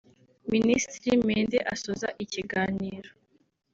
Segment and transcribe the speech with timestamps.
[0.53, 3.09] Minisitiri Mende asoza ikiganiro